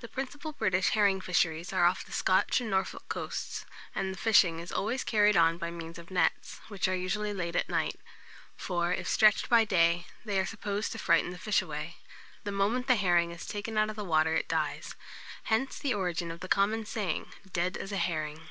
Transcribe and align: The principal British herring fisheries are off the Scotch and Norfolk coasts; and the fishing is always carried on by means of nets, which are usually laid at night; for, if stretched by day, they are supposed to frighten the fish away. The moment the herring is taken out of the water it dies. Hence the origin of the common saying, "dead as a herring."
The 0.00 0.08
principal 0.08 0.50
British 0.50 0.88
herring 0.88 1.20
fisheries 1.20 1.72
are 1.72 1.84
off 1.84 2.04
the 2.04 2.10
Scotch 2.10 2.60
and 2.60 2.68
Norfolk 2.68 3.04
coasts; 3.08 3.64
and 3.94 4.12
the 4.12 4.18
fishing 4.18 4.58
is 4.58 4.72
always 4.72 5.04
carried 5.04 5.36
on 5.36 5.58
by 5.58 5.70
means 5.70 5.96
of 5.96 6.10
nets, 6.10 6.58
which 6.66 6.88
are 6.88 6.96
usually 6.96 7.32
laid 7.32 7.54
at 7.54 7.68
night; 7.68 7.94
for, 8.56 8.92
if 8.92 9.06
stretched 9.06 9.48
by 9.48 9.64
day, 9.64 10.06
they 10.24 10.40
are 10.40 10.44
supposed 10.44 10.90
to 10.90 10.98
frighten 10.98 11.30
the 11.30 11.38
fish 11.38 11.62
away. 11.62 11.98
The 12.42 12.50
moment 12.50 12.88
the 12.88 12.96
herring 12.96 13.30
is 13.30 13.46
taken 13.46 13.78
out 13.78 13.90
of 13.90 13.94
the 13.94 14.02
water 14.02 14.34
it 14.34 14.48
dies. 14.48 14.96
Hence 15.44 15.78
the 15.78 15.94
origin 15.94 16.32
of 16.32 16.40
the 16.40 16.48
common 16.48 16.84
saying, 16.84 17.32
"dead 17.52 17.76
as 17.76 17.92
a 17.92 17.96
herring." 17.96 18.48